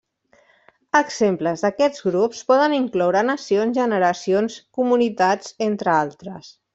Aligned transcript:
Exemples 0.99 1.63
d'aquests 1.65 2.05
grups 2.07 2.41
poden 2.51 2.75
incloure 2.79 3.21
nacions, 3.29 3.75
generacions, 3.81 4.57
comunitats 4.81 5.53
entre 5.71 5.95
altres. 6.01 6.51